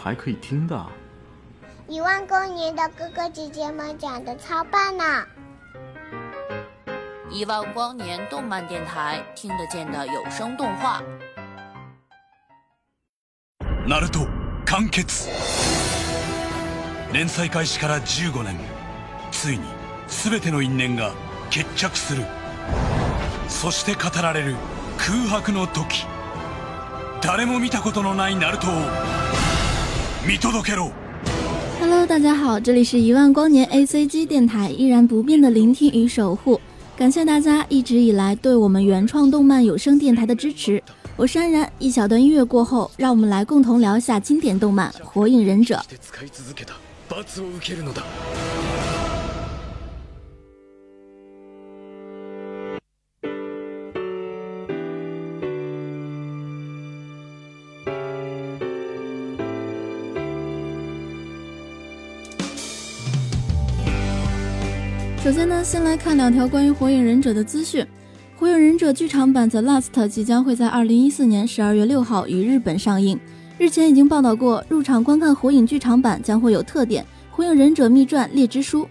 [0.00, 0.86] 还可以听的？
[1.88, 5.24] 一万光年的哥哥姐姐们讲的超棒呢！
[7.30, 11.02] 一万光年动漫电台听得见的有声动画。
[13.86, 14.26] ナルト
[14.66, 15.28] 完結
[17.12, 18.56] 連載開始から15年
[19.30, 19.64] ついに
[20.08, 21.12] 全ての因縁が
[21.50, 22.24] 決着する
[23.48, 24.56] そして語られる
[24.98, 26.04] 空白の時
[27.22, 29.29] 誰も見たことのないナルトを見届けろ
[31.79, 36.61] Hello，大家好，这里是一万光年 ACG 电台，依然不变的聆听与守护。
[36.95, 40.81] 感谢大家一直以来对我们原创动漫有声电台的支持。
[41.17, 45.83] 我是安然，一小段音乐过后，让我们来共同聊一下经典动漫《火影忍者》。
[65.31, 67.81] 首先呢，先来看两条关于《火影忍者》的资讯。
[68.37, 73.17] 《火影忍者》剧场版《The Last》即将会在二零一四年十二月六号于日本上映。
[73.57, 77.01] 日前已经报道过，入场观看《火影》剧场版将会有特点
[77.33, 78.83] 《火影忍者秘传猎之书》。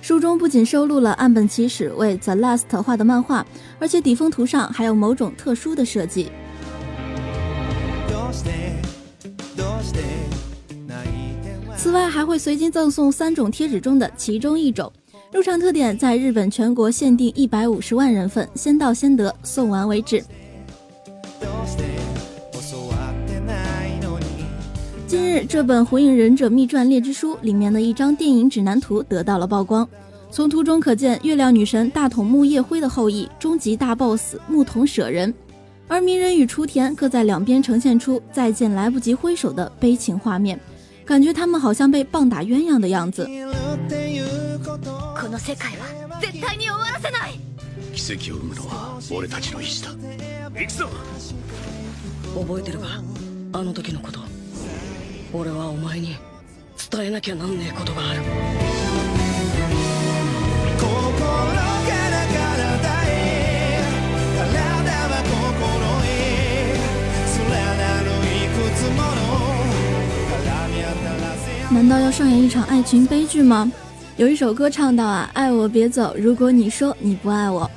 [0.00, 3.44] 书中不仅收录了岸本齐史为《The Last》画的漫画，
[3.80, 6.30] 而且底封图上还有某种特殊的设计。
[11.76, 14.92] 此外，还会随机赠送三种贴纸中的其中一种。
[15.32, 20.22] 入场特点在日本全国限定一百五十万人份，先到先得，送完为止。
[25.06, 29.88] 近日，这本《火影忍者秘传猎之书》里面的一张电影指南图得到了曝光。
[30.30, 35.32] 从图中可见，月亮女神大筒木叶辉的后裔，终极大 BOSS 木桶舍人，
[35.88, 40.60] 而鸣人与雏田各在两边呈现出再见来不及挥手的悲情画面，
[41.06, 43.26] 感觉他们好像被棒打鸳鸯的样子。
[44.72, 45.86] この世界は
[46.20, 47.38] 絶対に終わらせない。
[47.94, 49.90] 奇跡を生むのは俺たちの意志だ。
[49.90, 50.88] 行くぞ。
[52.34, 52.86] 覚えてるか？
[53.52, 54.20] あの時のこと。
[55.34, 56.16] 俺はお前に
[56.90, 58.22] 伝えなきゃなんねえことがある。
[60.78, 60.88] 心
[61.18, 61.24] か
[61.54, 63.84] ら体へ
[64.38, 64.48] 体
[65.08, 66.08] は心へ。
[67.38, 69.20] 連なるいくつもの。
[70.42, 71.44] 絡み合ったらせ
[71.74, 73.70] 难道要上演一场爱情悲剧吗？
[74.18, 77.68] 有一首歌唱到啊，爱我别走，如果你说你不爱我。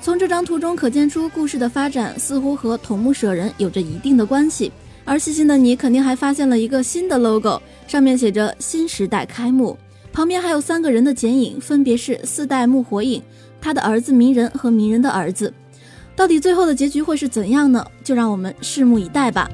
[0.00, 4.72] 从这张图中可见出，故事的发展似乎和桐木舍人有着一定的关系。
[5.04, 9.78] 而细心的你肯定还发现了一个新的 logo，上面写着“新时代开幕”，
[10.12, 13.22] 旁边还有三个人的剪影，分别是四代目火影、
[13.60, 15.54] 他的儿子鸣人和鸣人的儿子。
[16.16, 17.86] 到底最后的结局会是怎样呢？
[18.02, 19.48] 就让我们拭目以待吧。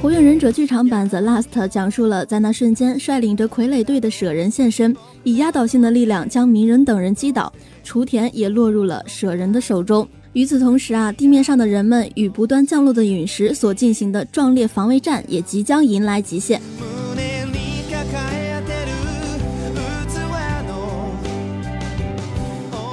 [0.00, 7.52] 火影忍者剧场版《The Last》讲述了在那瞬间率领着傀儡队的舍人现身，以压倒性的力量将鸣人等人击倒，
[7.82, 10.06] 雏田也落入了舍人的手中。
[10.32, 16.60] 与此同时啊，地面上的人们与不断降落的陨石所进行的壮烈防卫战也即将迎来极限。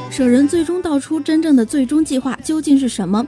[0.09, 3.27] 舍人最终道出真正的最终计划究竟是什么？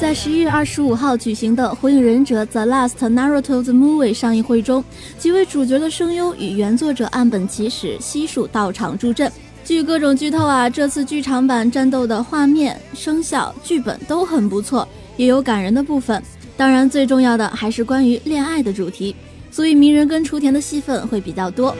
[0.00, 4.82] 在十一月二十五号举行的《火影忍者 The Last Naruto the Movie》上映会中，
[5.18, 9.30] 几位主角的声优与原作者岸本齐史悉数到场助阵。
[9.62, 14.88] 据各种剧透啊，这次剧场版战斗的画面、声效、剧本都很不错，
[15.18, 16.20] 也有感人的部分。
[16.56, 19.14] 当然，最重要的还是关于恋爱的主题。
[19.50, 21.76] 所以鸣人跟雏田的戏份会比较多。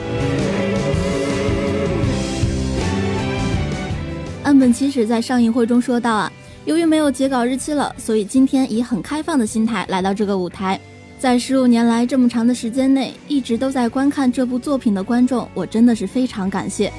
[4.43, 6.31] 岸本齐史在上映会中说道啊，
[6.63, 10.79] 由于没有截稿日期了，所以今天以很开放的心态来到这个舞台。
[11.17, 16.93] 在十五年来这么长的时间内，一直都在观看这部作品的观众，我真的是非常感谢。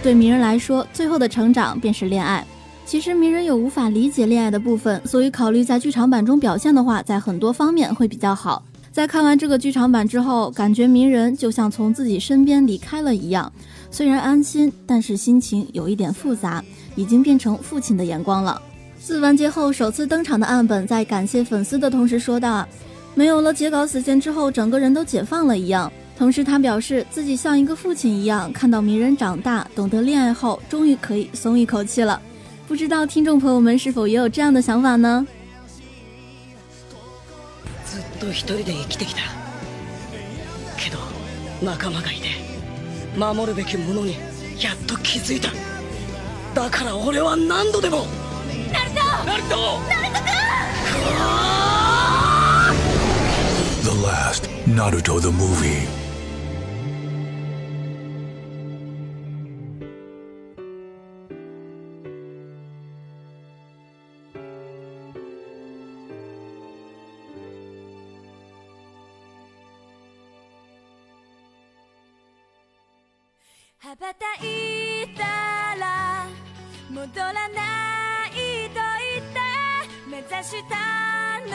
[0.00, 2.44] 对鸣人来说，最后的成长便是恋爱。
[2.86, 8.64] 其实鸣人有无法理解恋爱的部分，所以考虑在剧场版中表现的话，在很多方面会比较好。
[8.90, 13.52] 在看完这个剧场版之后，感觉鸣人就像从自己身边离开了一样，
[13.91, 16.63] 虽然安心，但是心情有一点复杂，
[16.95, 18.61] 已经变成父亲的眼光了。
[18.99, 32.21] 四完结后首次登场的岸本，在感谢粉丝的同时说道：“没有了截稿死线之后，整个人都解放了一样。”同时，他表示自己像一个父亲一样，看到鸣人长大，懂得恋爱后，终于可以松一口气了。
[32.67, 35.27] 不知道听众朋友们是否也有这样的想法呢？
[37.85, 39.21] ずっと一人で生きてきた
[40.77, 40.97] けど
[41.61, 42.38] 仲間がいて
[43.16, 44.16] 守るべきものに
[44.60, 45.50] やっと気づいた。
[46.54, 48.06] だから俺は何度でも。
[48.72, 49.00] ナルト！
[49.24, 49.56] ナルト！
[49.88, 50.30] ナルト君
[53.82, 55.99] The last Naruto the movie.
[73.83, 75.23] 羽ばたいた
[75.79, 76.25] ら
[76.89, 78.31] 戻らない
[78.69, 78.81] と
[79.13, 79.39] 言って
[80.09, 80.75] 目指した
[81.47, 81.53] の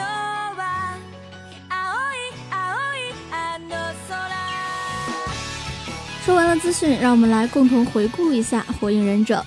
[0.55, 0.97] は
[1.69, 2.15] 青い
[2.49, 2.55] 青
[2.95, 3.69] いあの
[4.07, 4.11] 空
[6.25, 9.39] 说完了资讯，让我们来共同回顾一下《火影忍者》。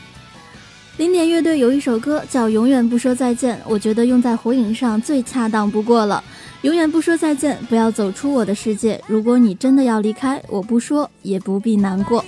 [0.98, 6.22] 零点乐队有一首歌叫《永远不说再见》，我觉得用在火影上最恰当不过了。
[6.62, 9.02] 永远不说再见，不要走出我的世界。
[9.06, 12.24] 如果你真的要离开，我不说，也不必难过。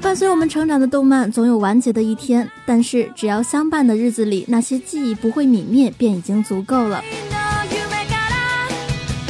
[0.00, 7.02] 伴随我们成长的动漫总有完结的一天，但是只要相伴的日子里，那些记忆不会泯灭，便已经足够了。
[7.30, 7.78] の夢
[8.10, 8.68] から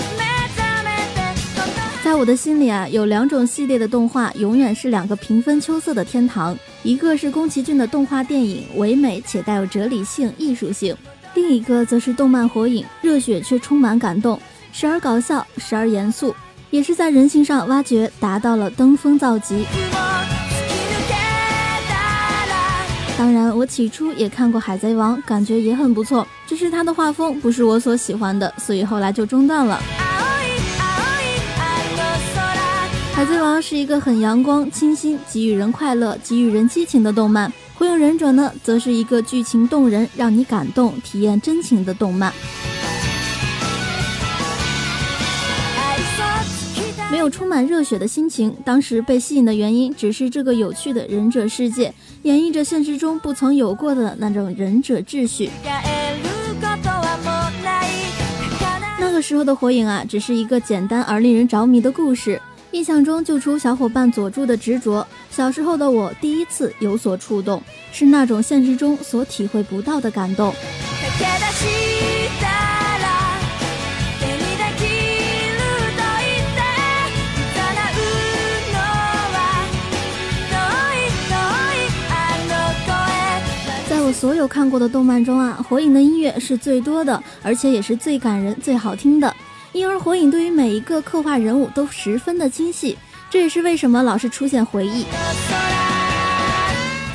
[0.08, 0.22] 目
[0.56, 1.22] 覚めて
[1.54, 10.94] この在我的心里啊，有两种系列的动画永远是两个平分秋色的天堂，一个是宫崎骏的动画电影，唯美且带有哲理性、艺术性；
[11.34, 14.40] 另一个则是動漫《火影》，热血却充满感动，
[14.72, 16.34] 时而搞笑，时而严肃，
[16.70, 19.56] 也是在人性上挖掘，达到了登峰造极。
[19.56, 19.98] 突
[20.38, 21.14] き抜け
[21.88, 21.94] た
[22.48, 29.80] ら当然，我起初也看过《海贼王》，感觉也很不错，只是它的画风不是我所喜欢的，所以后来就中断了。
[29.82, 30.06] 青
[30.40, 32.04] い青いあの
[33.14, 37.52] 空海贼王是一个很阳光、清新，给予人快乐、给予人激情的动漫。
[37.74, 42.32] 火影忍者呢，则是一个剧情动人、让你感动、体验真情的動漫。
[47.10, 51.92] 没有充满热血的心情，当時被吸引的原因只是这个有趣的忍者世界，
[52.22, 55.50] 演绎着现实中不曾有过的那种忍者秩序。
[55.62, 55.82] 帰
[56.22, 57.86] ることはもうない
[58.58, 62.40] 儚那个时候的火影啊，只是一个简单而令人着迷的故事。
[62.70, 70.55] 印象中，就除小伙伴佐助的执着，小时候的我第一次有所触动，是那种现实中所体会不到的感动。
[84.07, 89.35] 我所有看过的动漫中啊，火影的音乐是最多的，而且也是最感人、最好听的。
[89.73, 92.97] 因而火影对于每一个刻画人物都十分的精细，
[93.30, 95.04] 这也是为什么老是出现回忆。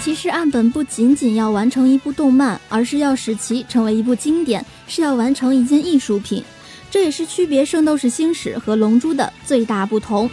[0.02, 6.44] 其实岸本不仅仅要完成一部动漫，而是要使其成为一部经典，是要完成一件艺术品。
[6.90, 10.28] 这也是区别《圣斗士星矢》和《龙珠》的最大不同。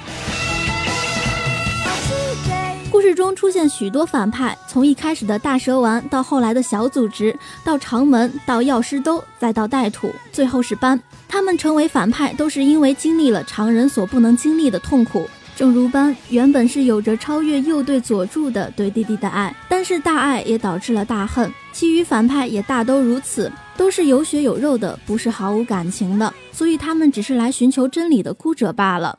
[3.09, 11.01] 故事中出现许多反派，从一开始的大蛇丸，到后来的小组织，到长门，到药师兜，再到带土，最后是斑。
[11.27, 15.27] 他们成为反派，都是因为经历了常人所不能经历的痛苦。
[15.55, 21.51] 正如斑原本是有着超越右对佐助的对弟弟的爱，但是大爱也导致了大恨。
[21.73, 29.17] 其余反派也大都如此，都是有血有肉的，不是毫无感情的，所以他们只是来寻求真理的孤者罢了。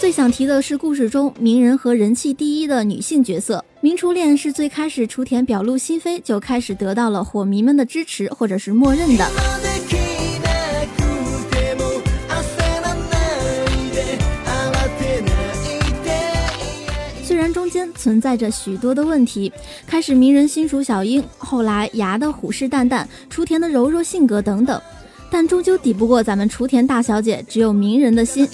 [0.00, 3.62] 最想提的是故事中鸣人和人气第一的女性角色。
[3.82, 9.26] 明初恋是最开始雏田表露心扉就开始得到了火迷们的支持或者是默认的。
[17.22, 19.52] 虽然中间存在着许多的问题
[19.86, 24.80] 开始鸣人心属小樱后来牙的虎视眈眈雏田的柔弱性格等等
[25.30, 28.48] 但终究抵不过咱们雏田大小姐只有鸣人的心。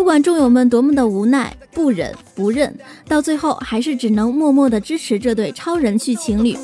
[0.00, 2.74] 不管众友们多么的无奈、不忍、不认，
[3.08, 6.56] 到最后还是只能默默的支持这对超人气情侣。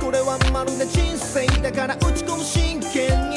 [0.00, 3.36] これはまるで人生だから打ち込む真剣に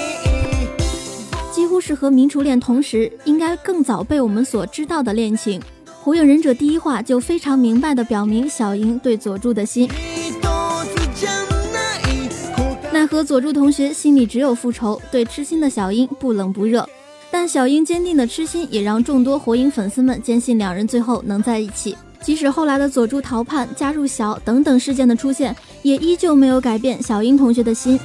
[1.54, 5.62] 几乎是和民初恋同时，应该更早被我们所知道的恋情。
[6.04, 11.30] 火影忍者第一话就非常明白的表明小樱对佐助的心，一つじゃ
[11.74, 16.88] ない答え奈何佐助同学心里只有复仇，对痴心的小樱不冷不热。
[17.30, 21.98] 但小樱坚定的痴心也让众多火影粉丝们坚信两人最後能在一起。
[22.22, 27.98] 即使后来的佐助逃叛、加入小等等事件的出现，也依旧没有改变小樱同学的心。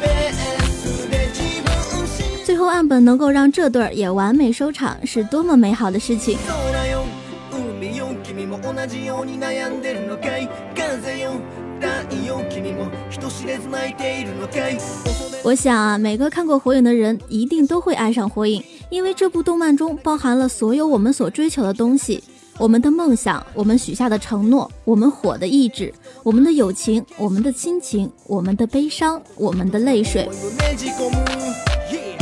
[0.00, 0.32] ベー
[0.72, 6.36] スで自分信最后岸本能够让这对儿也完美收场，是多么美好的事情！
[11.86, 14.78] 空よ海よ君も同じように悩んでるのかい風よ太陽君も人知れず泣いているのかい
[15.44, 22.22] 我想啊，每个看过火影的人一定都会爱上火影，因为这部动漫中包含了所有我们所追求的东西：
[22.58, 30.28] 我们的梦想，我们许下的承诺，我们火的意志，我们的友情，我们的亲情，我们的悲伤，我们的泪水。
[30.30, 31.16] 思いをねじ込む
[31.90, 32.16] Yeah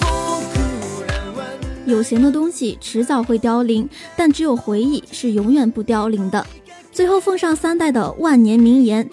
[0.00, 1.50] 僕らは
[1.86, 6.46] 有形的东西迟早会凋零，但只有回忆是永远不凋零的。
[6.94, 9.08] 最后奉上三代的万年名言：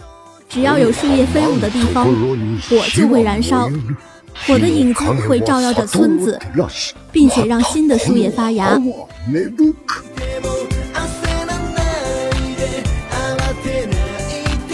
[0.49, 2.05] 只要有树葉飛舞的地方，
[2.69, 3.71] 火就會燃燒。
[4.45, 6.39] 火的影子會照耀着村子，
[7.11, 8.75] 並且讓新的樹葉發芽。
[8.75, 9.07] でも
[10.93, 11.01] 焦
[11.45, 11.81] らな
[12.31, 12.61] いで
[13.09, 13.15] 慌
[13.63, 13.93] てな
[14.27, 14.71] いで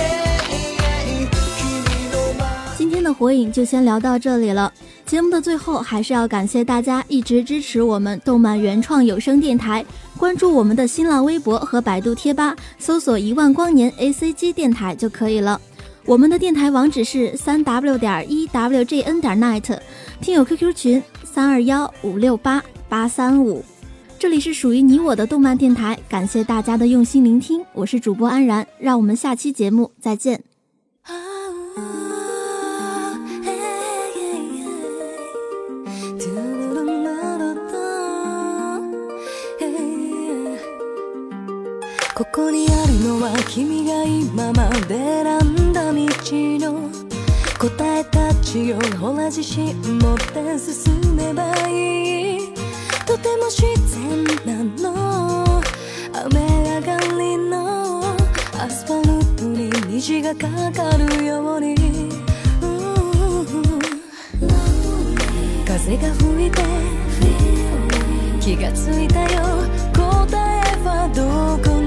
[1.88, 2.42] 君の前
[2.78, 4.72] 今天的火影就先聊到这里了。
[5.06, 9.86] 节目的最后，还是要感谢大家一直支持我们动漫原创有声电台，
[10.19, 15.59] 关注我们的新浪微博和百度贴吧，搜索“一万光年 A C G 电台”就可以了。
[16.05, 19.79] 我们的电台网址是三 w 点一 w j n 点 net，
[20.21, 23.65] 听友 QQ 群三二幺五六八八三五。
[24.19, 30.48] 这里是属于你我的动漫电台，感谢大家的用心聆听，我是主播安然，让我们下期节目再见。
[44.39, 46.91] が今まで選んだ道の
[47.59, 52.55] 答えたちを同じ心持って進めばいい。
[53.05, 53.63] とても自
[53.97, 55.61] 然なの。
[56.13, 56.41] 雨
[56.77, 58.01] 上がりの
[58.57, 61.75] アスファルトに虹がかかるように。
[65.67, 66.63] 風が吹いて
[68.41, 69.43] 気がついたよ。
[69.95, 71.78] 答えはどこ？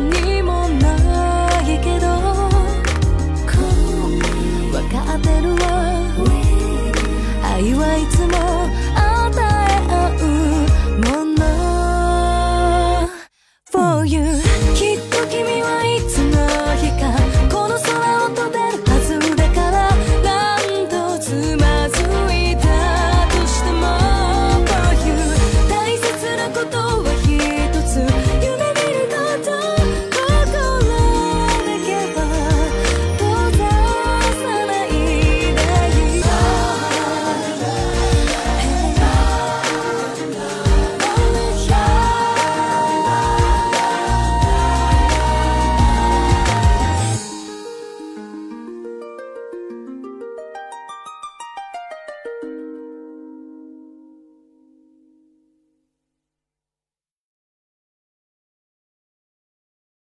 [8.01, 8.40] 一次梦